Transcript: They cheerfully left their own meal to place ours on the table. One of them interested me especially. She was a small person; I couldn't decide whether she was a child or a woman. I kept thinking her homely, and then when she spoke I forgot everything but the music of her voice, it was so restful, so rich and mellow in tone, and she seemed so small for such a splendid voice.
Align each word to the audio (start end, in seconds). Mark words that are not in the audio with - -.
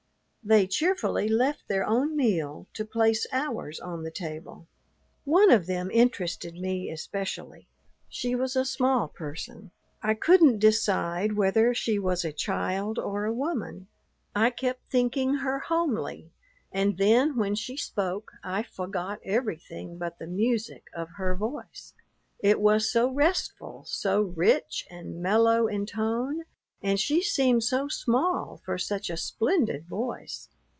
They 0.43 0.65
cheerfully 0.65 1.27
left 1.27 1.67
their 1.67 1.85
own 1.85 2.17
meal 2.17 2.65
to 2.73 2.83
place 2.83 3.27
ours 3.31 3.79
on 3.79 4.01
the 4.01 4.09
table. 4.09 4.67
One 5.23 5.51
of 5.51 5.67
them 5.67 5.91
interested 5.91 6.55
me 6.55 6.89
especially. 6.89 7.67
She 8.09 8.33
was 8.33 8.55
a 8.55 8.65
small 8.65 9.07
person; 9.07 9.69
I 10.01 10.15
couldn't 10.15 10.57
decide 10.57 11.33
whether 11.37 11.75
she 11.75 11.99
was 11.99 12.25
a 12.25 12.33
child 12.33 12.97
or 12.97 13.25
a 13.25 13.31
woman. 13.31 13.85
I 14.35 14.49
kept 14.49 14.89
thinking 14.89 15.35
her 15.35 15.59
homely, 15.59 16.31
and 16.71 16.97
then 16.97 17.37
when 17.37 17.53
she 17.53 17.77
spoke 17.77 18.31
I 18.43 18.63
forgot 18.63 19.19
everything 19.23 19.99
but 19.99 20.17
the 20.17 20.25
music 20.25 20.85
of 20.95 21.07
her 21.17 21.35
voice, 21.35 21.93
it 22.39 22.59
was 22.59 22.91
so 22.91 23.11
restful, 23.11 23.83
so 23.85 24.23
rich 24.23 24.87
and 24.89 25.21
mellow 25.21 25.67
in 25.67 25.85
tone, 25.85 26.45
and 26.83 26.99
she 26.99 27.21
seemed 27.21 27.61
so 27.63 27.87
small 27.87 28.59
for 28.65 28.75
such 28.75 29.11
a 29.11 29.15
splendid 29.15 29.85
voice. 29.87 30.49